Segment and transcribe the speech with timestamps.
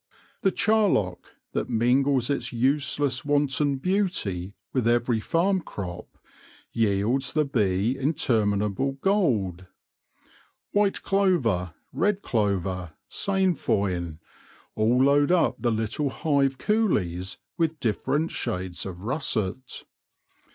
[0.41, 6.17] The charlock, that mingles its useless, wanton beauty with every farm crop,
[6.71, 9.67] yields the bee interminable gold.
[10.71, 14.17] White clover, red clover, sainfoin,
[14.73, 19.83] all load up the little hive coolies with dif ferent shades of russet.